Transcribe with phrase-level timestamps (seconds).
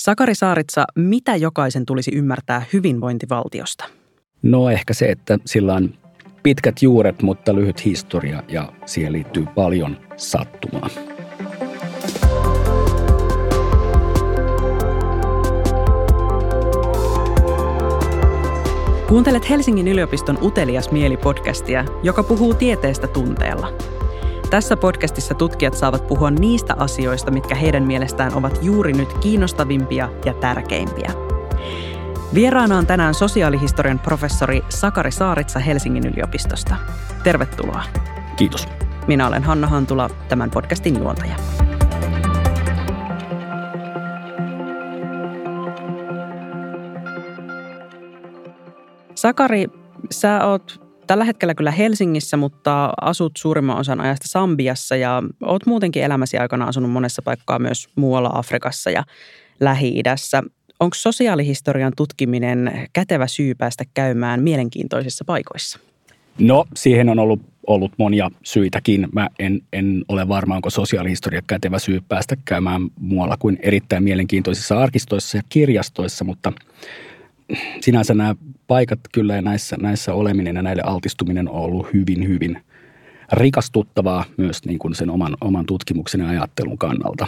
[0.00, 3.84] Sakari Saaritsa, mitä jokaisen tulisi ymmärtää hyvinvointivaltiosta?
[4.42, 5.94] No ehkä se, että sillä on
[6.42, 10.88] pitkät juuret, mutta lyhyt historia ja siihen liittyy paljon sattumaa.
[19.08, 23.72] Kuuntelet Helsingin yliopiston Utelias mieli-podcastia, joka puhuu tieteestä tunteella.
[24.50, 30.34] Tässä podcastissa tutkijat saavat puhua niistä asioista, mitkä heidän mielestään ovat juuri nyt kiinnostavimpia ja
[30.34, 31.12] tärkeimpiä.
[32.34, 36.76] Vieraana on tänään sosiaalihistorian professori Sakari Saaritsa Helsingin yliopistosta.
[37.24, 37.82] Tervetuloa.
[38.36, 38.68] Kiitos.
[39.06, 41.36] Minä olen Hanna Hantula, tämän podcastin juontaja.
[49.14, 49.66] Sakari,
[50.10, 56.02] sä oot tällä hetkellä kyllä Helsingissä, mutta asut suurimman osan ajasta Sambiassa ja oot muutenkin
[56.02, 59.04] elämäsi aikana asunut monessa paikkaa myös muualla Afrikassa ja
[59.60, 60.42] Lähi-idässä.
[60.80, 65.78] Onko sosiaalihistorian tutkiminen kätevä syy päästä käymään mielenkiintoisissa paikoissa?
[66.38, 69.08] No, siihen on ollut, ollut monia syitäkin.
[69.12, 74.78] Mä en, en ole varma, onko sosiaalihistoria kätevä syy päästä käymään muualla kuin erittäin mielenkiintoisissa
[74.78, 76.52] arkistoissa ja kirjastoissa, mutta–
[77.80, 78.34] sinänsä nämä
[78.66, 82.64] paikat kyllä ja näissä, näissä oleminen ja näille altistuminen on ollut hyvin, hyvin
[83.32, 87.26] rikastuttavaa myös niin kuin sen oman, oman tutkimuksen ja ajattelun kannalta.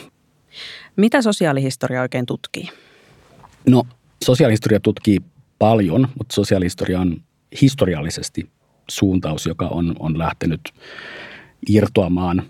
[0.96, 2.68] Mitä sosiaalihistoria oikein tutkii?
[3.68, 3.82] No,
[4.24, 5.18] sosiaalihistoria tutkii
[5.58, 7.22] paljon, mutta sosiaalihistoria on
[7.60, 8.50] historiallisesti
[8.90, 10.60] suuntaus, joka on, on lähtenyt
[11.68, 12.42] irtoamaan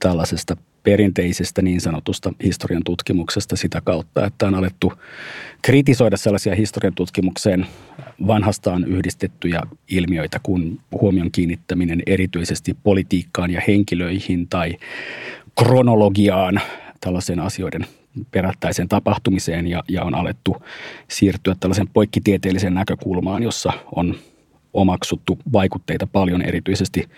[0.00, 4.92] tällaisesta perinteisestä niin sanotusta historian tutkimuksesta sitä kautta, että on alettu
[5.62, 7.66] kritisoida sellaisia historian tutkimukseen
[8.26, 14.76] vanhastaan yhdistettyjä ilmiöitä kuin huomion kiinnittäminen erityisesti politiikkaan ja henkilöihin tai
[15.58, 16.60] kronologiaan,
[17.00, 17.86] tällaisen asioiden
[18.30, 20.56] perättäiseen tapahtumiseen ja, ja on alettu
[21.08, 24.14] siirtyä tällaisen poikkitieteelliseen näkökulmaan, jossa on
[24.72, 27.08] omaksuttu vaikutteita paljon erityisesti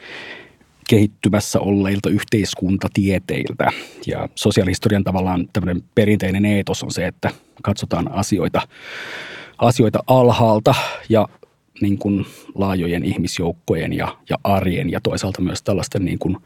[0.88, 3.70] kehittymässä olleilta yhteiskuntatieteiltä.
[4.06, 7.30] Ja sosiaalihistorian tavallaan tämmöinen perinteinen eetos on se, että
[7.62, 8.60] katsotaan asioita,
[9.58, 10.74] asioita alhaalta
[11.08, 11.28] ja
[11.80, 16.36] niin kuin laajojen ihmisjoukkojen ja, ja arjen ja toisaalta myös tällaisten niin kuin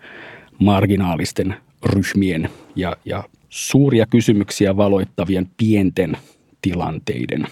[0.58, 6.16] marginaalisten ryhmien ja, ja suuria kysymyksiä valoittavien pienten
[6.62, 7.46] tilanteiden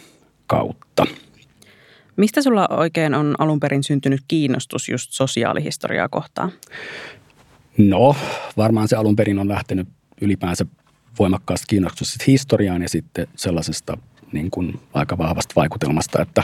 [0.47, 1.07] kautta.
[2.21, 6.53] Mistä sulla oikein on alun perin syntynyt kiinnostus just sosiaalihistoriaa kohtaan?
[7.79, 8.17] No,
[8.57, 9.89] varmaan se alun perin on lähtenyt
[10.21, 10.67] ylipäänsä
[11.19, 13.97] voimakkaasta kiinnostuksesta historiaan ja sitten sellaisesta
[14.33, 16.43] niin kuin aika vahvasta vaikutelmasta, että,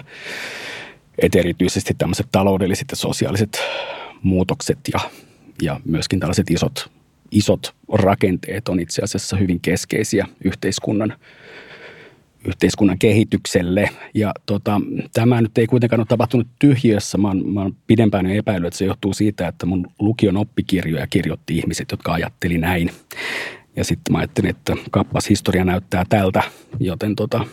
[1.18, 3.58] että erityisesti tämmöiset taloudelliset ja sosiaaliset
[4.22, 5.00] muutokset ja,
[5.62, 6.90] ja myöskin tällaiset isot,
[7.30, 11.16] isot rakenteet on itse asiassa hyvin keskeisiä yhteiskunnan
[12.46, 13.90] yhteiskunnan kehitykselle.
[14.14, 14.80] Ja tota,
[15.12, 17.18] tämä nyt ei kuitenkaan ole tapahtunut tyhjiössä.
[17.18, 21.90] Mä mä oon pidempään epäillyt, että se johtuu siitä, että mun lukion oppikirjoja kirjoitti ihmiset,
[21.90, 22.90] jotka ajatteli näin.
[23.76, 26.42] Ja sitten mä ajattelin, että kappas historia näyttää tältä,
[26.80, 27.46] joten tota,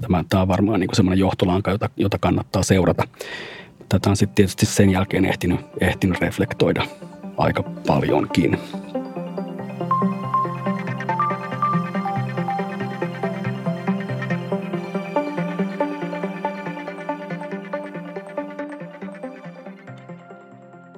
[0.00, 3.08] tämä, tämä on varmaan niin semmoinen johtolanka, jota, jota kannattaa seurata.
[3.88, 6.86] Tätä on sitten tietysti sen jälkeen ehtinyt, ehtinyt reflektoida
[7.36, 8.58] aika paljonkin.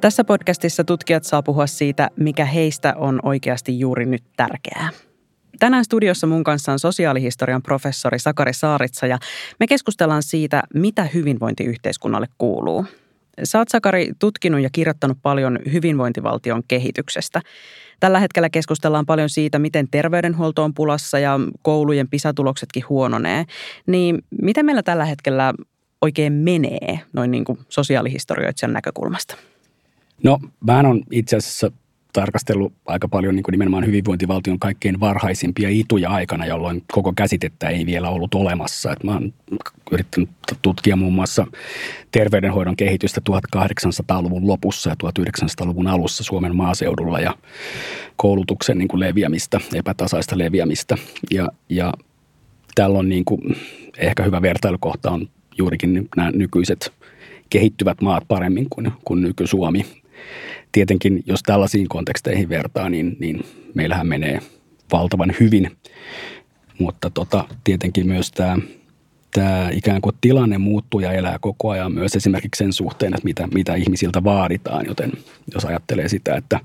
[0.07, 4.91] Tässä podcastissa tutkijat saa puhua siitä, mikä heistä on oikeasti juuri nyt tärkeää.
[5.59, 9.19] Tänään studiossa mun kanssa on sosiaalihistorian professori Sakari Saaritsa ja
[9.61, 12.87] me keskustellaan siitä, mitä hyvinvointiyhteiskunnalle kuuluu.
[13.45, 17.41] Sä oot Sakari tutkinut ja kirjoittanut paljon hyvinvointivaltion kehityksestä.
[18.01, 23.45] Tällä hetkellä keskustellaan paljon siitä, miten terveydenhuolto on pulassa ja koulujen pisatuloksetkin huononee.
[23.87, 25.55] Niin miten meillä tällä hetkellä
[26.03, 29.37] oikein menee noin niin kuin sosiaalihistorioitsijan näkökulmasta?
[30.23, 31.71] No, mä on itse asiassa
[32.21, 37.87] tarkastellut aika paljon niin kuin nimenomaan hyvinvointivaltion kaikkein varhaisimpia ituja aikana, jolloin koko käsitettä ei
[37.87, 38.93] vielä ollut olemassa.
[38.93, 39.35] Et mä oon
[39.91, 40.31] yrittänyt
[40.63, 41.47] tutkia muun muassa
[42.11, 47.35] terveydenhoidon kehitystä 1800-luvun lopussa ja 1900-luvun alussa Suomen maaseudulla ja
[48.17, 50.97] koulutuksen niin kuin leviämistä, epätasaista leviämistä.
[51.31, 51.93] Ja, ja
[52.75, 53.41] tällä on niin kuin,
[53.99, 56.93] ehkä hyvä vertailukohta on juurikin nämä nykyiset
[57.51, 59.87] kehittyvät maat paremmin kuin, kuin nyky-Suomi
[60.73, 64.41] tietenkin, jos tällaisiin konteksteihin vertaa, niin, niin meillähän menee
[64.93, 65.77] valtavan hyvin.
[66.79, 68.57] Mutta tota, tietenkin myös tämä
[69.37, 73.49] tämä ikään kuin tilanne muuttuu ja elää koko ajan myös esimerkiksi sen suhteen, että mitä,
[73.55, 74.87] mitä ihmisiltä vaaditaan.
[74.87, 75.13] Joten
[75.55, 76.61] jos ajattelee sitä, että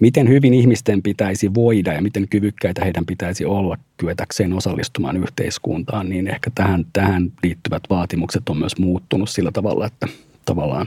[0.00, 6.28] miten hyvin ihmisten pitäisi voida ja miten kyvykkäitä heidän pitäisi olla kyetäkseen osallistumaan yhteiskuntaan, niin
[6.28, 10.08] ehkä tähän, tähän liittyvät vaatimukset on myös muuttunut sillä tavalla, että
[10.44, 10.86] tavallaan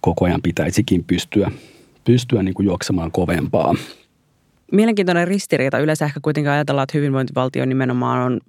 [0.00, 1.50] koko ajan pitäisikin pystyä,
[2.04, 3.74] pystyä niin kuin juoksemaan kovempaa.
[4.72, 5.78] Mielenkiintoinen ristiriita.
[5.78, 8.40] Yleensä ehkä kuitenkin ajatellaan, että hyvinvointivaltio nimenomaan on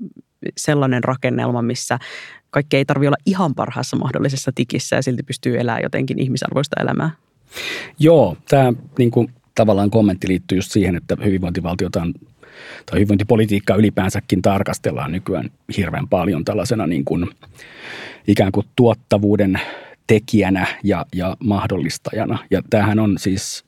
[0.58, 2.00] sellainen rakennelma, missä
[2.50, 7.12] kaikki ei tarvitse olla ihan parhaassa mahdollisessa tikissä ja silti pystyy elämään jotenkin ihmisarvoista elämää.
[8.00, 12.14] Joo, tämä niin kuin, tavallaan kommentti liittyy just siihen, että hyvinvointivaltiota on,
[12.86, 17.30] tai hyvinvointipolitiikkaa ylipäänsäkin tarkastellaan nykyään hirveän paljon tällaisena niin kuin,
[18.28, 19.60] ikään kuin tuottavuuden
[20.10, 22.40] tekijänä ja, ja mahdollistajana.
[22.52, 23.66] Ja tämähän on siis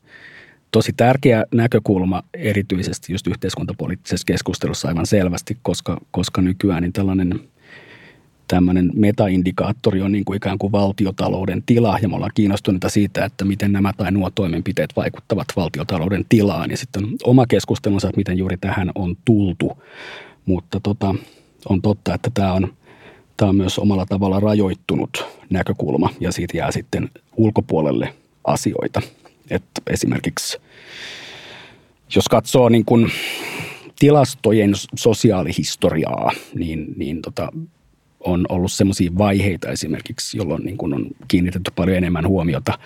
[0.72, 7.40] tosi tärkeä näkökulma erityisesti just yhteiskuntapoliittisessa keskustelussa aivan selvästi, koska, koska nykyään niin tällainen
[8.48, 12.00] tämmöinen metaindikaattori on niin kuin ikään kuin valtiotalouden tila.
[12.02, 16.72] Ja me ollaan kiinnostuneita siitä, että miten nämä tai nuo toimenpiteet vaikuttavat valtiotalouden tilaan.
[16.72, 19.84] Ja sitten oma keskustelunsa, että miten juuri tähän on tultu,
[20.46, 21.16] mutta tota,
[21.70, 22.74] on totta, että tämä on,
[23.42, 29.02] tämä on myös omalla tavalla rajoittunut näkökulma ja siitä jää sitten ulkopuolelle asioita.
[29.50, 30.58] Että esimerkiksi
[32.16, 33.12] jos katsoo niin kuin
[34.00, 37.52] tilastojen sosiaalihistoriaa, niin, niin tota,
[38.20, 42.80] on ollut sellaisia vaiheita esimerkiksi, jolloin niin kuin on kiinnitetty paljon enemmän huomiota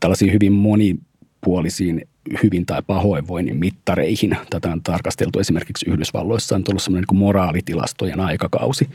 [0.00, 2.08] tällaisiin hyvin monipuolisiin
[2.42, 4.36] hyvin tai pahoinvoinnin mittareihin.
[4.50, 8.88] Tätä on tarkasteltu esimerkiksi Yhdysvalloissa, on tullut semmoinen niin moraalitilastojen aikakausi.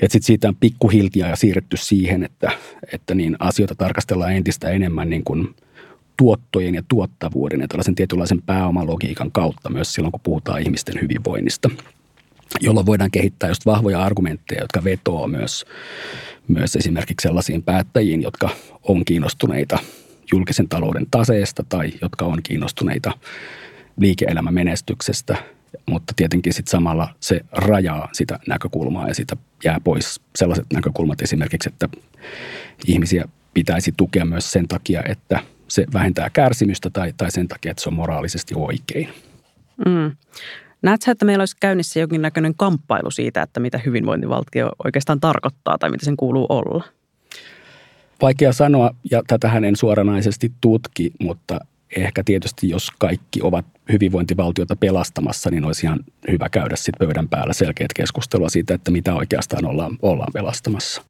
[0.00, 2.50] Sitten siitä on pikkuhiltia ja siirretty siihen, että,
[2.92, 5.48] että niin asioita tarkastellaan entistä enemmän niin kuin–
[6.20, 11.70] tuottojen ja tuottavuuden ja tällaisen tietynlaisen pääomalogiikan kautta myös silloin, kun puhutaan ihmisten hyvinvoinnista,
[12.60, 15.64] jolloin voidaan kehittää just vahvoja argumentteja, jotka vetoo myös,
[16.48, 18.48] myös esimerkiksi sellaisiin päättäjiin, jotka
[18.82, 19.78] on kiinnostuneita
[20.32, 23.12] julkisen talouden taseesta tai jotka on kiinnostuneita
[23.96, 25.36] liike-elämän menestyksestä,
[25.86, 31.68] mutta tietenkin sitten samalla se rajaa sitä näkökulmaa ja sitä jää pois sellaiset näkökulmat esimerkiksi,
[31.68, 31.88] että
[32.86, 35.40] ihmisiä pitäisi tukea myös sen takia, että–
[35.70, 39.08] se vähentää kärsimystä tai, tai sen takia, että se on moraalisesti oikein.
[39.86, 40.16] Mm.
[40.82, 46.04] Näetkö, että meillä olisi käynnissä jonkinnäköinen kamppailu siitä, että mitä hyvinvointivaltio oikeastaan tarkoittaa tai mitä
[46.04, 46.84] sen kuuluu olla?
[48.22, 51.60] Vaikea sanoa, ja tätähän en suoranaisesti tutki, mutta
[51.96, 56.00] ehkä tietysti jos kaikki ovat hyvinvointivaltiota pelastamassa, niin olisi ihan
[56.30, 61.02] hyvä käydä sitten pöydän päällä selkeät keskustelua siitä, että mitä oikeastaan ollaan, ollaan pelastamassa.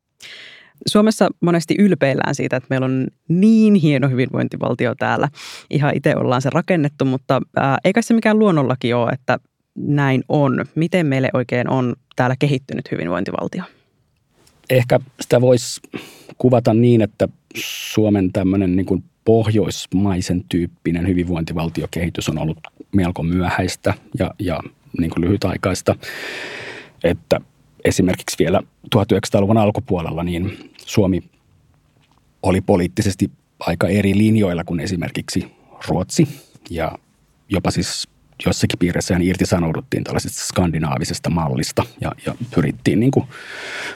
[0.87, 5.29] Suomessa monesti ylpeillään siitä, että meillä on niin hieno hyvinvointivaltio täällä.
[5.71, 9.39] Ihan itse ollaan se rakennettu, mutta ää, eikä se mikään luonnollakin ole, että
[9.77, 10.65] näin on.
[10.75, 13.63] Miten meille oikein on täällä kehittynyt hyvinvointivaltio?
[14.71, 15.81] Ehkä sitä voisi
[16.41, 22.59] kuvata niin, että Suomen tämmöinen niin kuin pohjoismaisen tyyppinen hyvinvointivaltiokehitys on ollut
[22.93, 24.61] melko myöhäistä ja, ja
[24.99, 25.97] niin kuin lyhytaikaista.
[27.05, 27.41] Että
[27.85, 28.63] esimerkiksi vielä
[28.97, 31.23] 1900-luvun alkupuolella niin Suomi
[32.43, 35.47] oli poliittisesti aika eri linjoilla kuin esimerkiksi
[35.89, 36.29] Ruotsi
[36.71, 36.99] ja
[37.49, 38.09] jopa siis
[38.47, 43.27] jossakin piirissä irtisanouduttiin tällaisesta skandinaavisesta mallista ja, ja pyrittiin niin kuin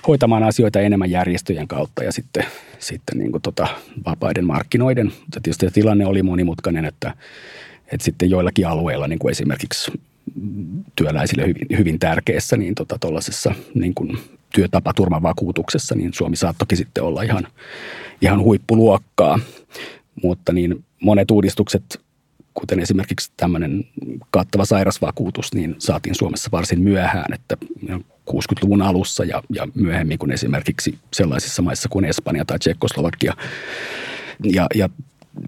[0.08, 2.44] hoitamaan asioita enemmän järjestöjen kautta ja sitten,
[2.78, 3.66] sitten niin kuin tota
[4.06, 5.06] vapaiden markkinoiden.
[5.06, 7.14] Mutta tietysti tilanne oli monimutkainen, että,
[7.92, 9.92] että sitten joillakin alueilla, niin kuin esimerkiksi
[10.96, 12.98] työläisille hyvin, hyvin tärkeässä niin tota,
[13.74, 14.18] niin kuin
[14.54, 17.46] työtapaturmavakuutuksessa, niin Suomi saattokin sitten olla ihan,
[18.20, 19.38] ihan huippuluokkaa.
[20.22, 22.03] Mutta niin monet uudistukset,
[22.54, 23.84] kuten esimerkiksi tämmöinen
[24.30, 27.56] kattava sairasvakuutus, niin saatiin Suomessa varsin myöhään, että
[28.30, 33.34] 60-luvun alussa ja, ja myöhemmin kuin esimerkiksi sellaisissa maissa kuin Espanja tai Tsekkoslovakia.
[34.44, 34.88] Ja, ja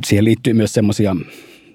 [0.05, 1.17] siihen liittyy myös semmoisia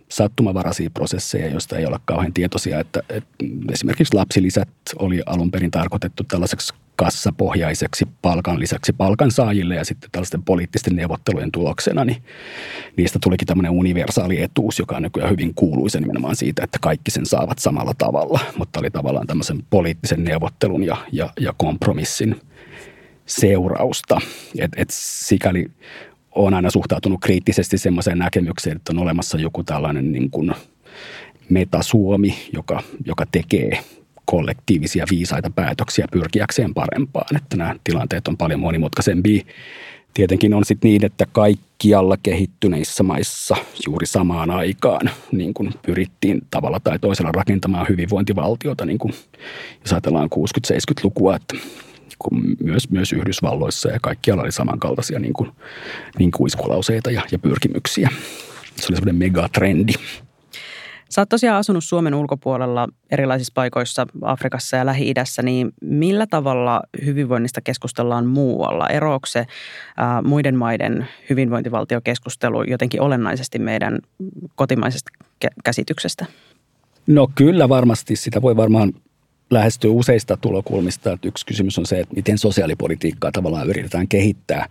[0.09, 2.79] sattumavaraisia prosesseja, joista ei olla kauhean tietoisia.
[2.79, 4.69] Että, että esimerkiksi lapsilisät
[4.99, 12.05] oli alun perin tarkoitettu tällaiseksi kassapohjaiseksi palkan lisäksi palkansaajille ja sitten tällaisten poliittisten neuvottelujen tuloksena,
[12.05, 12.23] niin
[12.97, 17.25] niistä tulikin tämmöinen universaali etuus, joka on nykyään hyvin kuuluisa nimenomaan siitä, että kaikki sen
[17.25, 22.41] saavat samalla tavalla, mutta oli tavallaan tämmöisen poliittisen neuvottelun ja, ja, ja kompromissin
[23.25, 24.21] seurausta.
[24.59, 25.71] Et, et sikäli
[26.31, 30.51] olen aina suhtautunut kriittisesti semmoiseen näkemykseen, että on olemassa joku tällainen niin kuin
[31.49, 33.83] metasuomi, joka, joka tekee
[34.31, 37.35] kollektiivisia viisaita päätöksiä pyrkiäkseen parempaan.
[37.35, 39.43] Että nämä tilanteet on paljon monimutkaisempia.
[40.13, 43.55] Tietenkin on sitten niin, että kaikkialla kehittyneissä maissa
[43.87, 49.13] juuri samaan aikaan niin kuin pyrittiin tavalla tai toisella rakentamaan hyvinvointivaltiota, niin kuin
[49.81, 51.55] jos ajatellaan 60-70-lukua, että
[52.19, 55.51] kuin myös, myös Yhdysvalloissa ja kaikkialla oli samankaltaisia niin kuin,
[56.19, 58.09] niin kuin iskulauseita ja, ja pyrkimyksiä.
[58.75, 59.93] Se oli semmoinen megatrendi.
[61.11, 67.61] Sä oot tosiaan asunut Suomen ulkopuolella erilaisissa paikoissa Afrikassa ja Lähi-idässä, niin millä tavalla hyvinvoinnista
[67.61, 68.89] keskustellaan muualla?
[68.89, 69.45] Eroako se
[69.97, 73.99] ää, muiden maiden hyvinvointivaltiokeskustelu jotenkin olennaisesti meidän
[74.55, 75.11] kotimaisesta
[75.63, 76.25] käsityksestä?
[77.07, 78.15] No kyllä varmasti.
[78.15, 78.93] Sitä voi varmaan
[79.49, 81.17] lähestyä useista tulokulmista.
[81.23, 84.69] Yksi kysymys on se, että miten sosiaalipolitiikkaa tavallaan yritetään kehittää,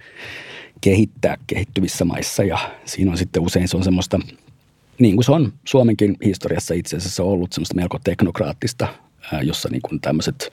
[0.80, 2.44] kehittää kehittyvissä maissa.
[2.44, 4.20] Ja siinä on sitten usein se on semmoista,
[5.00, 8.88] niin kuin se on Suomenkin historiassa itse asiassa ollut semmoista melko teknokraattista,
[9.42, 10.52] jossa niin kuin tämmöiset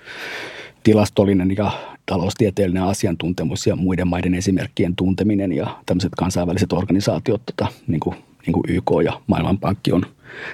[0.84, 1.72] tilastollinen ja
[2.06, 8.54] taloustieteellinen asiantuntemus ja muiden maiden esimerkkien tunteminen ja tämmöiset kansainväliset organisaatiot, tota, niin kuin, niin
[8.54, 10.06] kuin YK ja Maailmanpankki on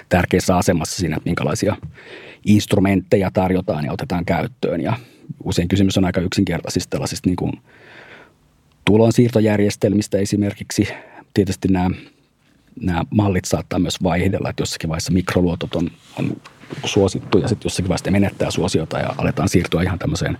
[0.08, 1.76] tärkeässä asemassa siinä, että minkälaisia
[2.44, 4.80] instrumentteja tarjotaan ja otetaan käyttöön.
[4.80, 4.96] Ja
[5.44, 7.52] usein kysymys on aika yksinkertaisista tällaisista niin kuin
[8.84, 10.88] tulonsiirtojärjestelmistä esimerkiksi.
[11.34, 11.90] Tietysti nämä,
[12.80, 16.36] nämä mallit saattaa myös vaihdella, että jossakin vaiheessa mikroluotot on, on
[16.84, 20.38] suosittu ja sitten jossakin vaiheessa mennettää suosiota ja aletaan siirtyä ihan tämmöiseen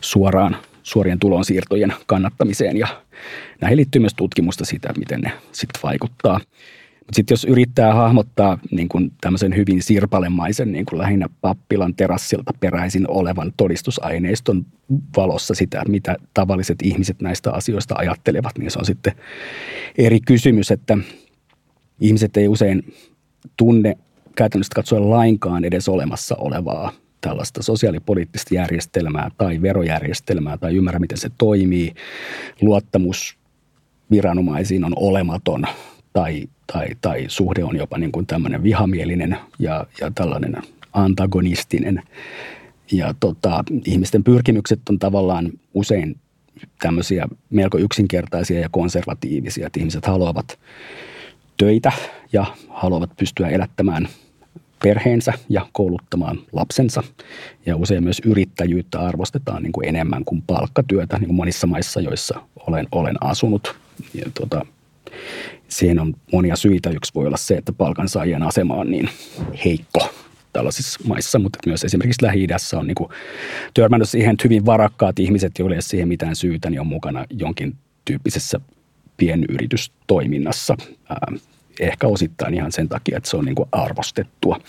[0.00, 3.02] suoraan suorien tulonsiirtojen kannattamiseen ja
[3.60, 6.40] näihin liittyy myös tutkimusta siitä, miten ne sitten vaikuttaa.
[7.12, 13.10] Sitten jos yrittää hahmottaa niin kuin tämmöisen hyvin sirpalemaisen, niin kuin lähinnä pappilan terassilta peräisin
[13.10, 14.66] olevan todistusaineiston
[15.16, 19.12] valossa sitä, mitä tavalliset ihmiset näistä asioista ajattelevat, niin se on sitten
[19.98, 20.98] eri kysymys, että
[22.00, 22.94] ihmiset ei usein
[23.56, 23.96] tunne
[24.36, 31.30] käytännössä katsoen lainkaan edes olemassa olevaa tällaista sosiaalipoliittista järjestelmää tai verojärjestelmää tai ymmärrä, miten se
[31.38, 31.94] toimii.
[32.60, 33.36] Luottamus
[34.10, 35.64] viranomaisiin on olematon
[36.12, 40.56] tai, tai, tai suhde on jopa niin kuin tämmöinen vihamielinen ja, ja tällainen
[40.92, 42.02] antagonistinen.
[42.92, 46.16] Ja tota, ihmisten pyrkimykset on tavallaan usein
[46.82, 50.58] tämmöisiä melko yksinkertaisia ja konservatiivisia, että ihmiset haluavat
[51.56, 51.92] töitä
[52.32, 54.08] ja haluavat pystyä elättämään
[54.82, 57.02] perheensä ja kouluttamaan lapsensa.
[57.66, 62.42] Ja usein myös yrittäjyyttä arvostetaan niin kuin enemmän kuin palkkatyötä, niin kuin monissa maissa, joissa
[62.66, 63.74] olen, olen asunut.
[64.14, 64.66] Ja tota,
[65.68, 66.90] siihen on monia syitä.
[66.90, 69.08] Yksi voi olla se, että palkansaajien asema on niin
[69.64, 70.08] heikko
[70.52, 73.08] tällaisissa maissa, mutta myös esimerkiksi Lähi-idässä on niin kuin
[73.74, 77.24] törmännyt siihen, että hyvin varakkaat ihmiset, joille ei ole siihen mitään syytä, niin on mukana
[77.30, 78.60] jonkin tyyppisessä
[79.22, 80.76] pienyritystoiminnassa.
[81.80, 84.60] Ehkä osittain ihan sen takia, että se on niin kuin arvostettua.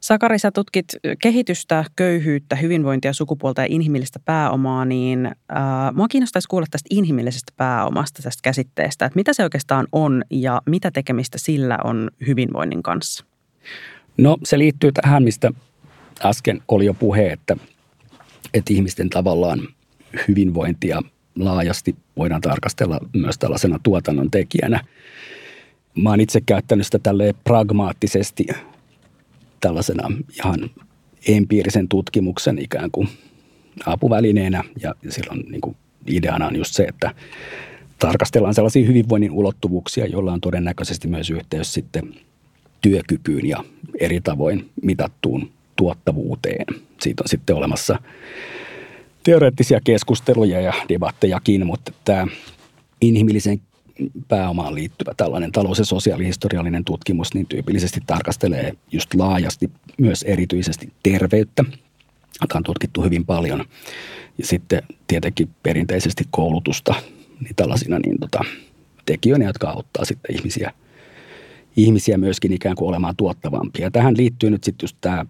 [0.00, 0.84] Sakari, sä tutkit
[1.22, 5.32] kehitystä, köyhyyttä, hyvinvointia, sukupuolta ja inhimillistä pääomaa, niin äh,
[5.94, 10.90] mua kiinnostaisi kuulla tästä inhimillisestä pääomasta, tästä käsitteestä, että mitä se oikeastaan on ja mitä
[10.90, 13.24] tekemistä sillä on hyvinvoinnin kanssa?
[14.18, 15.52] No se liittyy tähän, mistä
[16.24, 17.56] äsken oli jo puhe, että,
[18.54, 19.60] että ihmisten tavallaan
[20.28, 21.02] hyvinvointia
[21.44, 24.84] laajasti voidaan tarkastella myös tällaisena tuotannon tekijänä.
[25.94, 28.46] Mä oon itse käyttänyt sitä tälleen pragmaattisesti
[29.60, 30.70] tällaisena ihan
[31.28, 33.08] empiirisen tutkimuksen ikään kuin
[33.86, 37.14] apuvälineenä ja silloin niin kuin ideana on just se, että
[37.98, 42.14] tarkastellaan sellaisia hyvinvoinnin ulottuvuuksia, joilla on todennäköisesti myös yhteys sitten
[42.80, 43.64] työkykyyn ja
[44.00, 46.66] eri tavoin mitattuun tuottavuuteen.
[47.00, 47.98] Siitä on sitten olemassa
[49.22, 52.26] teoreettisia keskusteluja ja debattejakin, mutta tämä
[53.00, 53.60] inhimillisen
[54.28, 61.64] pääomaan liittyvä tällainen talous- ja sosiaalihistoriallinen tutkimus niin tyypillisesti tarkastelee just laajasti myös erityisesti terveyttä,
[62.40, 63.64] jota on tutkittu hyvin paljon.
[64.38, 66.94] Ja sitten tietenkin perinteisesti koulutusta
[67.40, 68.40] niin tällaisina niin tota,
[69.06, 70.72] tekijöinä, jotka auttaa sitten ihmisiä,
[71.76, 73.90] ihmisiä myöskin ikään kuin olemaan tuottavampia.
[73.90, 75.26] Tähän liittyy nyt sitten just tämä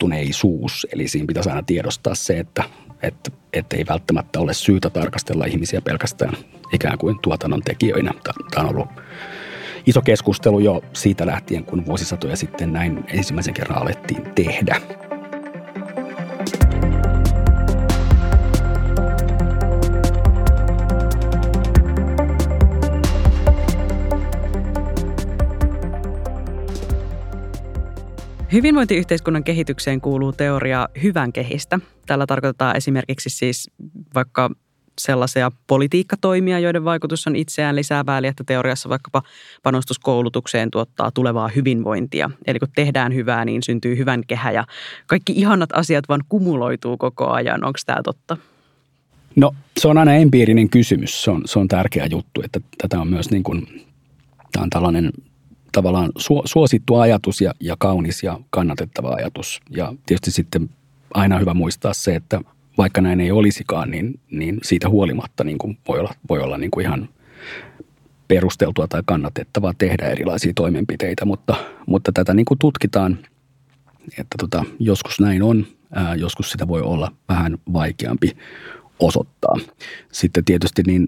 [0.00, 2.64] rajoittuneisuus, eli siinä pitäisi aina tiedostaa se, että
[3.02, 6.34] että, että ei välttämättä ole syytä tarkastella ihmisiä pelkästään
[6.72, 8.12] ikään kuin tuotannon tekijöinä.
[8.50, 8.88] Tämä on ollut
[9.86, 14.80] iso keskustelu jo siitä lähtien, kun vuosisatoja sitten näin ensimmäisen kerran alettiin tehdä.
[28.52, 31.80] Hyvinvointiyhteiskunnan kehitykseen kuuluu teoria hyvän kehistä.
[32.06, 33.70] Tällä tarkoitetaan esimerkiksi siis
[34.14, 34.50] vaikka
[34.98, 39.22] sellaisia politiikkatoimia, joiden vaikutus on itseään lisäävää, eli että teoriassa vaikkapa
[39.62, 42.30] panostus koulutukseen tuottaa tulevaa hyvinvointia.
[42.46, 44.64] Eli kun tehdään hyvää, niin syntyy hyvän kehä ja
[45.06, 47.64] kaikki ihanat asiat vaan kumuloituu koko ajan.
[47.64, 48.36] Onko tämä totta?
[49.36, 51.24] No se on aina empiirinen kysymys.
[51.24, 53.86] Se on, se on tärkeä juttu, että tätä on myös niin kuin,
[54.52, 55.10] tämä on tällainen
[55.72, 56.12] tavallaan
[56.44, 59.60] suosittu ajatus ja, ja kaunis ja kannatettava ajatus.
[59.70, 60.70] Ja tietysti sitten
[61.14, 62.40] aina hyvä muistaa se, että
[62.78, 66.70] vaikka näin ei olisikaan, niin, niin siitä huolimatta niin kuin voi olla, voi olla niin
[66.70, 67.08] kuin ihan
[68.28, 71.54] perusteltua tai kannatettavaa tehdä erilaisia toimenpiteitä, mutta,
[71.86, 73.18] mutta tätä niin kuin tutkitaan,
[74.18, 78.36] että tota, joskus näin on, ää, joskus sitä voi olla vähän vaikeampi
[79.00, 79.56] osoittaa.
[80.12, 81.06] Sitten tietysti niin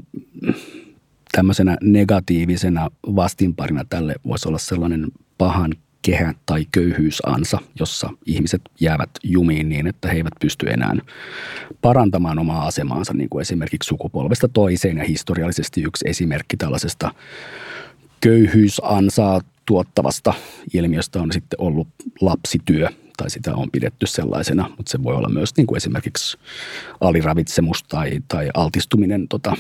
[1.33, 5.07] tämmöisenä negatiivisena vastinparina tälle voisi olla sellainen
[5.39, 10.95] pahan kehä tai köyhyysansa, jossa ihmiset jäävät jumiin niin, että he eivät pysty enää
[11.81, 14.99] parantamaan omaa asemaansa, niin kuin esimerkiksi sukupolvesta toiseen.
[14.99, 17.15] Ja historiallisesti yksi esimerkki tällaisesta
[18.21, 20.35] köyhyysansaa tuottavasta
[20.75, 21.89] ilmiöstä on sitten ollut
[22.21, 26.39] lapsityö, tai sitä on pidetty sellaisena, mutta se voi olla myös niin kuin esimerkiksi
[27.01, 29.57] aliravitsemus tai, tai altistuminen tota,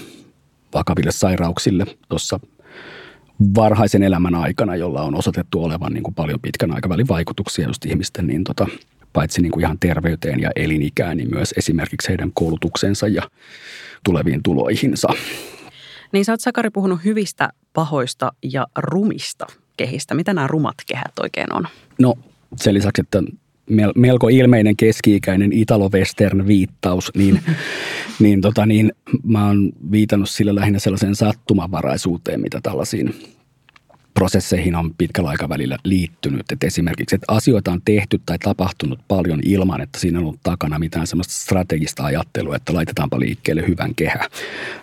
[0.75, 2.41] vakaville sairauksille tuossa
[3.55, 8.26] varhaisen elämän aikana, jolla on osoitettu olevan niin kuin paljon pitkän aikavälin vaikutuksia just ihmisten
[8.26, 8.67] niin tota,
[9.12, 13.23] paitsi niin kuin ihan terveyteen ja elinikään, niin myös esimerkiksi heidän koulutuksensa ja
[14.05, 15.09] tuleviin tuloihinsa.
[16.12, 20.14] Niin sä oot Sakari puhunut hyvistä, pahoista ja rumista kehistä.
[20.14, 21.69] Mitä nämä rumat kehät oikein on?
[21.99, 22.14] No
[22.57, 23.23] sen lisäksi, että
[23.95, 27.41] melko ilmeinen keski-ikäinen Italo-Western viittaus, niin,
[28.23, 28.93] niin, tota, niin
[29.25, 33.14] mä oon viitannut sille lähinnä sellaiseen sattumavaraisuuteen, mitä tällaisiin
[34.14, 36.52] prosesseihin on pitkällä aikavälillä liittynyt.
[36.52, 40.79] Että esimerkiksi, että asioita on tehty tai tapahtunut paljon ilman, että siinä on ollut takana
[40.79, 44.29] mitään sellaista strategista ajattelua, että laitetaanpa liikkeelle hyvän kehä.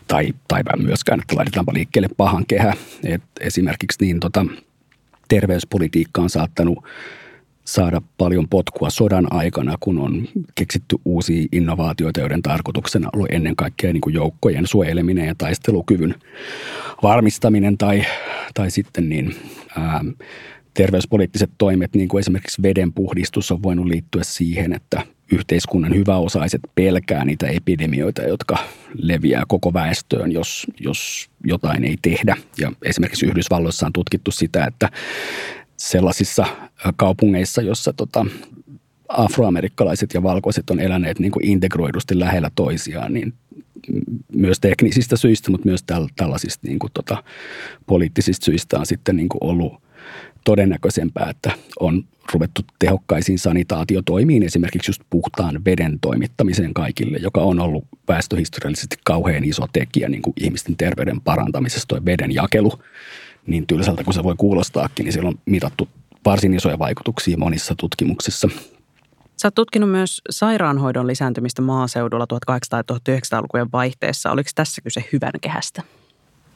[0.08, 2.74] Tai, tai myöskään, että laitetaanpa liikkeelle pahan kehä.
[3.03, 4.46] Et esimerkiksi niin tota,
[5.27, 6.84] terveyspolitiikka on saattanut
[7.73, 13.93] saada paljon potkua sodan aikana, kun on keksitty uusia innovaatioita, joiden tarkoituksena on ennen kaikkea
[13.93, 16.15] niin kuin joukkojen suojeleminen ja taistelukyvyn
[17.03, 18.05] varmistaminen tai,
[18.53, 19.35] tai sitten niin,
[19.77, 20.01] ää,
[20.73, 27.47] terveyspoliittiset toimet, niin kuin esimerkiksi vedenpuhdistus on voinut liittyä siihen, että yhteiskunnan hyväosaiset pelkää niitä
[27.47, 28.57] epidemioita, jotka
[28.95, 32.38] leviää koko väestöön, jos, jos jotain ei tehdä.
[32.57, 34.89] Ja esimerkiksi Yhdysvalloissa on tutkittu sitä, että
[35.79, 36.45] sellaisissa
[36.95, 38.25] kaupungeissa, jossa tota,
[39.09, 43.33] afroamerikkalaiset ja valkoiset on eläneet niin kuin integroidusti lähellä toisiaan, niin
[44.33, 47.24] myös teknisistä syistä, mutta myös täl, tällaisista niin kuin tota,
[47.85, 49.74] poliittisista syistä on sitten niin kuin ollut
[50.44, 57.85] todennäköisempää, että on ruvettu tehokkaisiin sanitaatiotoimiin, esimerkiksi just puhtaan veden toimittamiseen kaikille, joka on ollut
[58.07, 62.72] väestöhistoriallisesti kauhean iso tekijä niin kuin ihmisten terveyden parantamisessa, tuo veden jakelu
[63.47, 65.87] niin tylsältä kuin se voi kuulostaakin, niin siellä on mitattu
[66.25, 68.49] varsin isoja vaikutuksia monissa tutkimuksissa.
[69.41, 74.31] Sä oot tutkinut myös sairaanhoidon lisääntymistä maaseudulla 1800-1900-lukujen vaihteessa.
[74.31, 75.83] Oliko tässä kyse hyvän kehästä?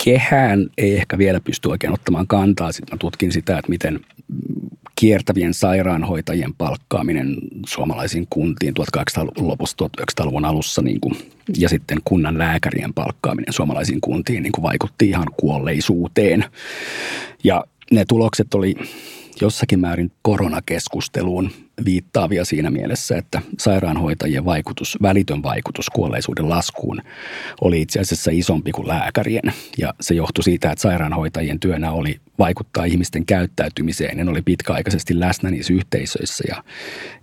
[0.03, 2.71] Kehään ei ehkä vielä pysty oikein ottamaan kantaa.
[2.71, 3.99] Sitten mä tutkin sitä, että miten
[4.95, 11.17] kiertävien sairaanhoitajien palkkaaminen suomalaisiin kuntiin 1800-luvun lopussa, 1900-luvun alussa niin kuin,
[11.57, 16.45] ja sitten kunnan lääkärien palkkaaminen suomalaisiin kuntiin niin kuin vaikutti ihan kuolleisuuteen.
[17.43, 18.75] Ja ne tulokset oli
[19.43, 21.51] jossakin määrin koronakeskusteluun
[21.85, 27.01] viittaavia siinä mielessä, että sairaanhoitajien vaikutus, välitön vaikutus kuolleisuuden laskuun
[27.61, 29.53] oli itse asiassa isompi kuin lääkärien.
[29.77, 35.49] Ja se johtui siitä, että sairaanhoitajien työnä oli vaikuttaa ihmisten käyttäytymiseen ne oli pitkäaikaisesti läsnä
[35.51, 36.43] niissä yhteisöissä.
[36.47, 36.63] Ja,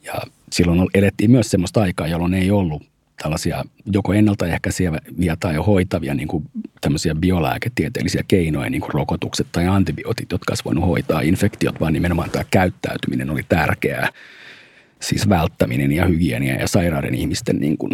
[0.04, 0.14] ja
[0.52, 2.89] silloin elettiin myös sellaista aikaa, jolloin ei ollut
[3.22, 6.44] tällaisia joko ennaltaehkäiseviä tai hoitavia niin kuin
[6.80, 12.30] tämmöisiä biolääketieteellisiä keinoja, niin kuin rokotukset tai antibiootit, jotka olisi voinut hoitaa infektiot, vaan nimenomaan
[12.30, 14.09] tämä käyttäytyminen oli tärkeää.
[15.00, 17.92] Siis välttäminen ja hygienia ja sairaiden ihmisten niin kuin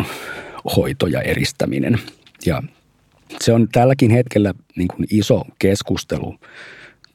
[0.76, 1.98] hoito ja eristäminen.
[2.46, 2.62] Ja
[3.40, 6.36] se on tälläkin hetkellä niin kuin iso keskustelu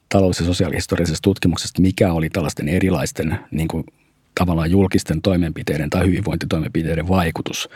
[0.10, 3.84] talous- ja sosiaalihistorisesta tutkimuksesta, mikä oli tällaisten erilaisten niin kuin
[4.36, 7.70] tavallaan julkisten toimenpiteiden tai hyvinvointitoimenpiteiden vaikutus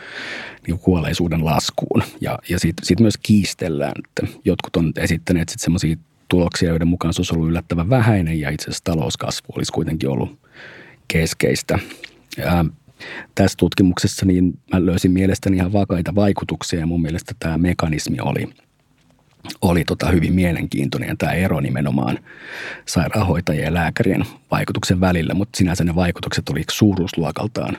[0.66, 2.02] niin kuolleisuuden laskuun.
[2.20, 5.96] Ja, ja siitä, siitä myös kiistellään, että jotkut on esittäneet sitten semmoisia
[6.28, 10.38] tuloksia, joiden mukaan se olisi ollut yllättävän vähäinen ja itse asiassa talouskasvu olisi kuitenkin ollut
[11.08, 11.78] keskeistä.
[12.36, 12.64] Ja
[13.34, 18.48] tässä tutkimuksessa niin mä löysin mielestäni ihan vakaita vaikutuksia ja mun mielestä tämä mekanismi oli–
[19.62, 22.18] oli tota hyvin mielenkiintoinen tämä ero nimenomaan
[22.86, 27.78] sairaanhoitajien ja lääkärien vaikutuksen välillä, mutta sinänsä ne vaikutukset oli suuruusluokaltaan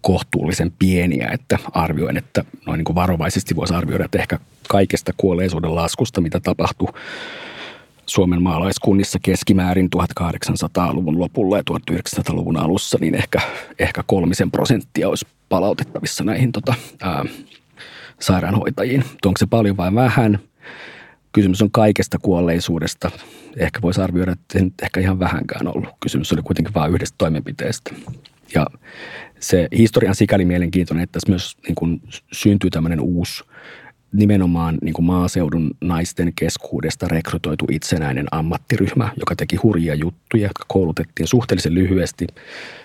[0.00, 5.74] kohtuullisen pieniä, että arvioin, että noin niin kuin varovaisesti voisi arvioida, että ehkä kaikesta kuolleisuuden
[5.74, 6.88] laskusta, mitä tapahtui
[8.06, 13.40] Suomen maalaiskunnissa keskimäärin 1800-luvun lopulla ja 1900-luvun alussa, niin ehkä,
[13.78, 17.24] ehkä kolmisen prosenttia olisi palautettavissa näihin tota, ää,
[18.20, 19.04] sairaanhoitajiin.
[19.26, 20.38] Onko se paljon vai vähän?
[21.32, 23.10] Kysymys on kaikesta kuolleisuudesta.
[23.56, 25.88] Ehkä voisi arvioida, että se nyt ehkä ihan vähänkään ollut.
[26.00, 27.94] Kysymys oli kuitenkin vain yhdestä toimenpiteestä.
[28.54, 28.66] Ja
[29.40, 32.02] se historian sikäli mielenkiintoinen, että tässä myös niin kuin
[32.32, 33.44] syntyy tämmöinen uusi
[34.12, 41.26] nimenomaan niin kuin maaseudun naisten keskuudesta rekrytoitu itsenäinen ammattiryhmä, joka teki hurjia juttuja, jotka koulutettiin
[41.26, 42.26] suhteellisen lyhyesti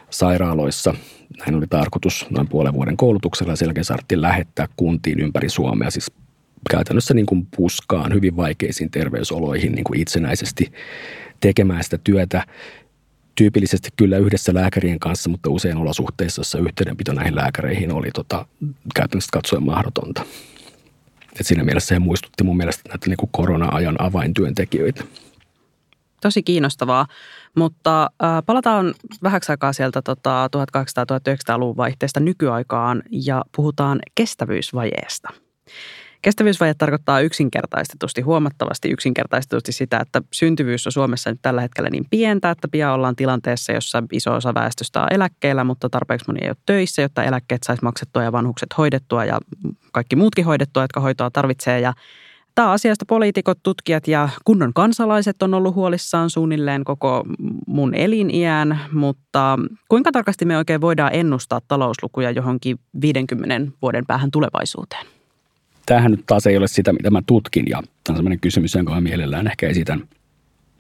[0.10, 0.94] sairaaloissa.
[1.40, 5.92] Näin oli tarkoitus noin puolen vuoden koulutuksella ja sen jälkeen saatiin lähettää kuntiin ympäri Suomea,
[5.92, 6.12] siis
[6.70, 10.72] käytännössä niin kuin puskaan hyvin vaikeisiin terveysoloihin niin kuin itsenäisesti
[11.40, 12.46] tekemään sitä työtä
[13.36, 18.46] tyypillisesti kyllä yhdessä lääkärien kanssa, mutta usein olosuhteissa, jossa yhteydenpito näihin lääkäreihin oli tota,
[18.96, 20.26] käytännössä katsoen mahdotonta.
[21.40, 25.04] Et siinä mielessä he muistutti mun mielestä näitä niin kuin korona-ajan avaintyöntekijöitä.
[26.22, 27.08] Tosi kiinnostavaa,
[27.56, 28.94] mutta äh, palataan
[29.24, 35.30] vähäksi aikaa sieltä tota, 1800-1900-luvun vaihteesta nykyaikaan ja puhutaan kestävyysvajeesta.
[36.22, 42.52] Kestävyysvaje tarkoittaa yksinkertaistetusti, huomattavasti yksinkertaistetusti sitä, että syntyvyys on Suomessa nyt tällä hetkellä niin pientä,
[42.52, 46.58] että pian ollaan tilanteessa, jossa iso osa väestöstä on eläkkeellä, mutta tarpeeksi moni ei ole
[46.66, 49.40] töissä, jotta eläkkeet saisi maksettua ja vanhukset hoidettua ja
[49.92, 51.80] kaikki muutkin hoidettua, jotka hoitoa tarvitsee.
[51.80, 51.94] Ja
[52.56, 57.24] Tämä asiasta poliitikot, tutkijat ja kunnon kansalaiset on ollut huolissaan suunnilleen koko
[57.68, 65.06] mun eliniään, mutta kuinka tarkasti me oikein voidaan ennustaa talouslukuja johonkin 50 vuoden päähän tulevaisuuteen?
[65.92, 68.94] Tämähän nyt taas ei ole sitä, mitä mä tutkin ja tämä on sellainen kysymys, jonka
[68.94, 70.08] mä mielellään ehkä esitän,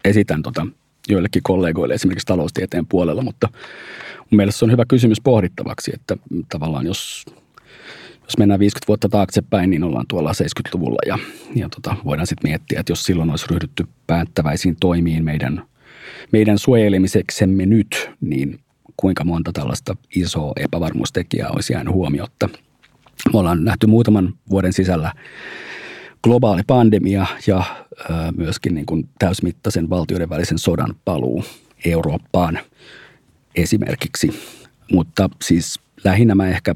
[0.05, 0.67] esitän tota
[1.09, 3.49] joillekin kollegoille esimerkiksi taloustieteen puolella, mutta
[4.17, 6.17] mun mielestä se on hyvä kysymys pohdittavaksi, että
[6.49, 7.25] tavallaan jos,
[8.23, 11.19] jos mennään 50 vuotta taaksepäin, niin ollaan tuolla 70-luvulla ja,
[11.55, 15.63] ja tota, voidaan sitten miettiä, että jos silloin olisi ryhdytty päättäväisiin toimiin meidän,
[16.31, 18.59] meidän suojelemiseksemme nyt, niin
[18.97, 22.49] kuinka monta tällaista isoa epävarmuustekijää olisi jäänyt huomiotta–
[23.33, 25.13] me ollaan nähty muutaman vuoden sisällä
[26.23, 27.63] globaali pandemia ja
[28.37, 31.43] myöskin niin kuin täysmittaisen valtioiden välisen sodan paluu
[31.85, 32.59] Eurooppaan
[33.55, 34.41] esimerkiksi.
[34.91, 36.75] Mutta siis lähinnä mä ehkä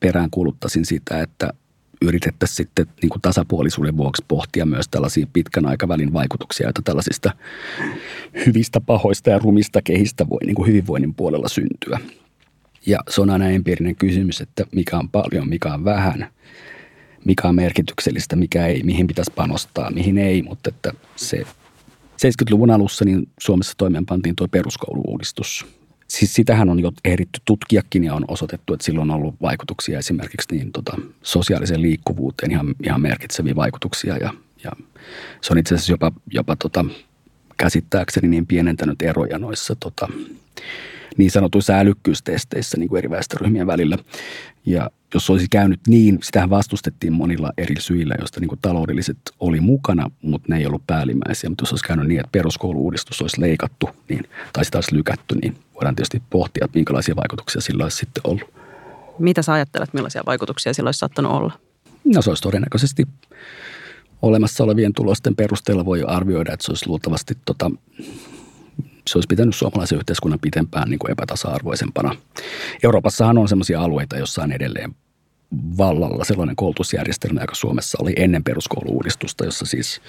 [0.00, 1.50] perään kuuluttaisin sitä, että
[2.02, 7.32] yritettäisiin sitten niin kuin tasapuolisuuden vuoksi pohtia myös tällaisia pitkän aikavälin vaikutuksia, joita tällaisista
[8.46, 12.00] hyvistä, pahoista ja rumista kehistä voi niin kuin hyvinvoinnin puolella syntyä.
[12.86, 16.28] Ja se on aina empiirinen kysymys, että mikä on paljon, mikä on vähän,
[17.24, 20.42] mikä on merkityksellistä, mikä ei, mihin pitäisi panostaa, mihin ei.
[20.42, 21.46] Mutta että se
[22.18, 25.66] 70-luvun alussa niin Suomessa toimeenpantiin tuo peruskouluuudistus.
[26.08, 30.54] Siis sitähän on jo ehditty tutkiakin ja on osoitettu, että sillä on ollut vaikutuksia esimerkiksi
[30.54, 34.16] niin tota, sosiaaliseen liikkuvuuteen ihan, ihan merkitseviä vaikutuksia.
[34.16, 34.70] Ja, ja
[35.40, 36.84] se on itse asiassa jopa, jopa tota,
[37.56, 40.08] käsittääkseni niin pienentänyt eroja noissa tota,
[41.16, 43.98] niin sanotuissa älykkyystesteissä niin kuin eri väestöryhmien välillä.
[44.66, 49.60] Ja jos olisi käynyt niin, sitähän vastustettiin monilla eri syillä, joista niin kuin taloudelliset oli
[49.60, 51.50] mukana, mutta ne ei ollut päällimmäisiä.
[51.50, 55.54] Mutta jos olisi käynyt niin, että peruskouluuudistus olisi leikattu niin, tai sitä olisi lykätty, niin
[55.74, 58.54] voidaan tietysti pohtia, että minkälaisia vaikutuksia sillä olisi sitten ollut.
[59.18, 61.52] Mitä sä ajattelet, millaisia vaikutuksia sillä olisi saattanut olla?
[62.04, 63.04] No se olisi todennäköisesti
[64.22, 67.70] olemassa olevien tulosten perusteella voi arvioida, että se olisi luultavasti tota,
[69.10, 72.16] se olisi pitänyt suomalaisen yhteiskunnan pitempään niin kuin epätasa-arvoisempana.
[72.82, 74.94] Euroopassahan on sellaisia alueita, joissa on edelleen
[75.78, 80.00] vallalla sellainen koulutusjärjestelmä, joka Suomessa oli ennen peruskouluudistusta, jossa siis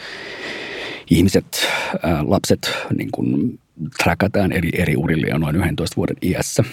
[1.10, 1.68] ihmiset,
[2.04, 3.60] ää, lapset niin kuin
[4.04, 6.64] trackataan eri, eri urille jo noin 11 vuoden iässä.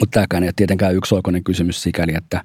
[0.00, 2.44] Mutta tämäkään ei ole tietenkään yksioikoinen kysymys sikäli, että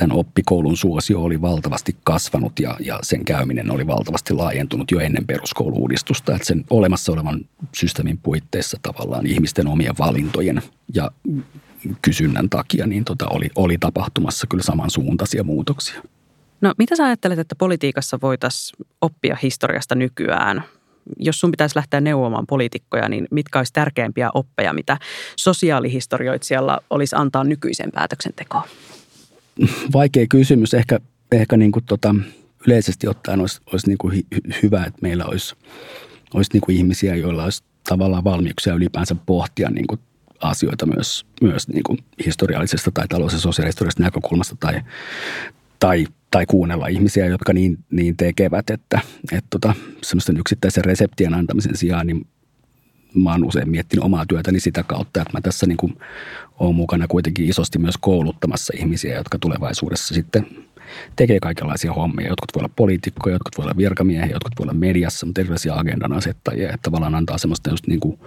[0.00, 5.26] tämän oppikoulun suosio oli valtavasti kasvanut ja, ja sen käyminen oli valtavasti laajentunut jo ennen
[5.26, 6.34] peruskouluudistusta.
[6.34, 7.40] Että sen olemassa olevan
[7.74, 10.62] systeemin puitteissa tavallaan ihmisten omien valintojen
[10.94, 11.10] ja
[12.02, 16.02] kysynnän takia niin tota oli, oli tapahtumassa kyllä samansuuntaisia muutoksia.
[16.60, 20.62] No mitä sä ajattelet, että politiikassa voitaisiin oppia historiasta nykyään?
[21.18, 24.98] Jos sun pitäisi lähteä neuvomaan poliitikkoja, niin mitkä olisi tärkeimpiä oppeja, mitä
[25.36, 28.64] sosiaalihistorioitsijalla olisi antaa nykyiseen päätöksentekoon?
[29.92, 30.74] Vaikea kysymys.
[30.74, 31.00] Ehkä,
[31.32, 32.14] ehkä niin kuin tota,
[32.66, 34.22] yleisesti ottaen olisi, olisi niin kuin hy,
[34.62, 35.54] hyvä, että meillä olisi,
[36.34, 40.00] olisi niin kuin ihmisiä, joilla olisi tavallaan valmiuksia ylipäänsä pohtia niin kuin
[40.40, 44.80] asioita myös, myös niin kuin historiallisesta tai talous- ja sosiaalihistoriallisesta näkökulmasta tai,
[45.78, 49.00] tai, tai kuunnella ihmisiä, jotka niin, niin tekevät, että,
[49.32, 52.26] että tota, semmoisten yksittäisen reseptien antamisen sijaan niin
[53.14, 55.98] mä oon usein miettinyt omaa työtäni sitä kautta, että mä tässä niin kuin
[56.58, 60.46] olen mukana kuitenkin isosti myös kouluttamassa ihmisiä, jotka tulevaisuudessa sitten
[61.16, 62.28] tekee kaikenlaisia hommia.
[62.28, 66.12] Jotkut voi olla poliitikkoja, jotkut voi olla virkamiehiä, jotkut voi olla mediassa, mutta erilaisia agendan
[66.12, 68.18] asettajia, että tavallaan antaa semmoista just niin kuin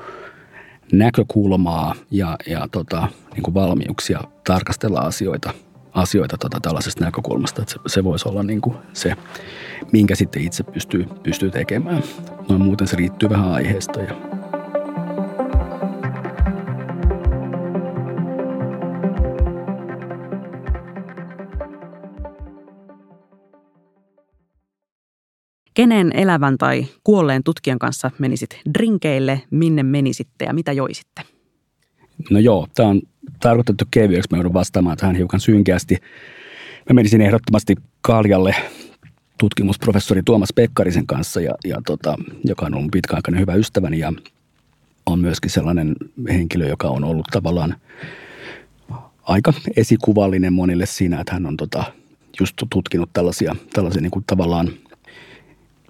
[0.92, 5.54] näkökulmaa ja, ja tota, niin kuin valmiuksia tarkastella asioita,
[5.92, 9.14] asioita tota tällaisesta näkökulmasta, että se, se voisi olla niin kuin se,
[9.92, 12.04] minkä sitten itse pystyy, pystyy tekemään.
[12.50, 14.29] Noin muuten se riittyy vähän aiheesta ja
[25.80, 31.22] Kenen elävän tai kuolleen tutkijan kanssa menisit drinkeille, minne menisitte ja mitä joisitte?
[32.30, 33.02] No joo, tämä on
[33.40, 34.28] tarkoitettu kevyeksi.
[34.32, 35.98] Mä joudun vastaamaan tähän hiukan synkeästi.
[36.90, 38.56] Mä menisin ehdottomasti Kaljalle
[39.38, 44.14] tutkimusprofessori Tuomas Pekkarisen kanssa, ja, ja tota, joka on ollut pitkäaikainen hyvä ystäväni ja
[45.06, 45.96] on myöskin sellainen
[46.30, 47.76] henkilö, joka on ollut tavallaan
[49.24, 51.84] aika esikuvallinen monille siinä, että hän on tota,
[52.40, 54.70] just tutkinut tällaisia, tällaisia niin kuin tavallaan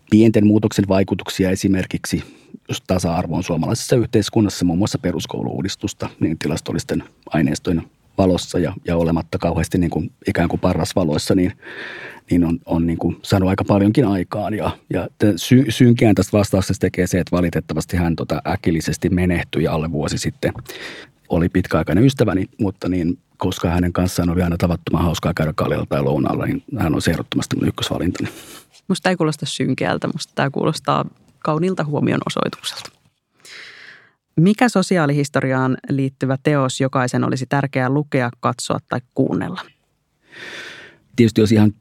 [0.10, 2.24] pienten muutoksen vaikutuksia esimerkiksi
[2.88, 7.84] tasa-arvoon suomalaisessa yhteiskunnassa, muun muassa peruskouluudistusta, niin tilastollisten aineistojen
[8.18, 11.54] valossa ja, ja olematta kauheasti niin kuin ikään kuin parrasvaloissa, niin,
[12.32, 14.54] niin on, on niin kuin saanut aika paljonkin aikaan.
[14.54, 19.92] Ja, ja sy, synkeän tästä vastauksesta tekee se, että valitettavasti hän tota äkillisesti menehtyi alle
[19.92, 20.54] vuosi sitten.
[21.30, 26.04] Oli pitkäaikainen ystäväni, mutta niin, koska hänen kanssaan oli aina tavattoman hauskaa käydä kaljalla tai
[26.04, 28.30] lounaalla, niin hän on ehdottomasti mun ykkösvalintani.
[28.90, 31.06] Musta ei kuulosta synkeältä, musta tämä kuulostaa
[31.40, 32.90] kaunilta huomion osoitukselta.
[34.36, 39.62] Mikä sosiaalihistoriaan liittyvä teos jokaisen olisi tärkeää lukea, katsoa tai kuunnella?
[41.16, 41.74] Tietysti olisi ihan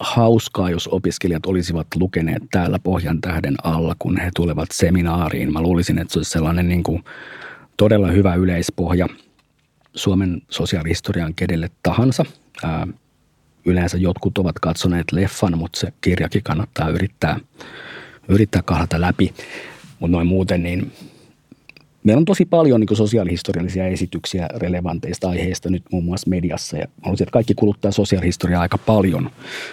[0.00, 5.52] hauskaa, jos opiskelijat olisivat lukeneet täällä Pohjan tähden alla, kun he tulevat seminaariin.
[5.52, 7.04] Mä luulisin, että se olisi sellainen niin kuin
[7.76, 9.06] todella hyvä yleispohja
[9.94, 12.24] Suomen sosiaalihistorian kedelle tahansa.
[13.64, 17.40] Yleensä jotkut ovat katsoneet leffan, mutta se kirjakin kannattaa yrittää,
[18.28, 19.34] yrittää kahlata läpi.
[19.98, 20.92] Mutta noin muuten, niin
[22.04, 26.76] meillä on tosi paljon niin sosiaalihistoriallisia esityksiä relevanteista aiheista nyt muun muassa mediassa.
[26.76, 29.30] Ja haluaisin, että kaikki kuluttaa sosiaalihistoriaa aika paljon,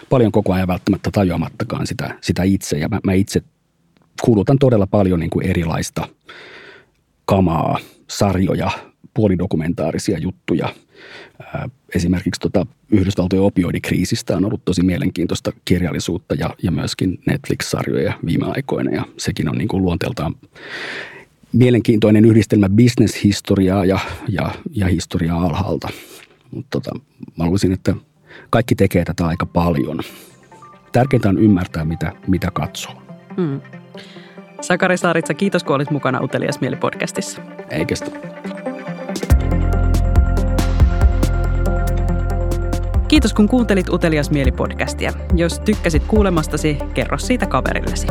[0.09, 2.77] paljon koko ajan välttämättä tajuamattakaan sitä, sitä itse.
[2.77, 3.41] Ja mä, mä itse
[4.21, 6.07] kulutan todella paljon niin kuin erilaista
[7.25, 8.71] kamaa, sarjoja,
[9.13, 10.69] puolidokumentaarisia juttuja.
[11.95, 18.91] Esimerkiksi tota Yhdysvaltojen opioidikriisistä on ollut tosi mielenkiintoista kirjallisuutta ja, ja myöskin Netflix-sarjoja viime aikoina.
[18.91, 20.35] Ja sekin on niin kuin luonteeltaan
[21.53, 25.89] mielenkiintoinen yhdistelmä bisneshistoriaa ja, ja, ja historiaa alhaalta.
[26.51, 26.99] Mutta tota,
[27.37, 27.95] mä haluaisin, että
[28.49, 29.99] kaikki tekee tätä aika paljon.
[30.91, 33.01] Tärkeintä on ymmärtää, mitä, mitä katsoo.
[33.37, 33.61] Mm.
[34.61, 37.41] Sakari Saaritsa, kiitos kun olit mukana Utelias Mieli-podcastissa.
[37.69, 38.11] Ei kestä.
[43.11, 45.13] Kiitos kun kuuntelit Utelias Mieli-podcastia.
[45.35, 48.07] Jos tykkäsit kuulemastasi, kerro siitä kaverillesi.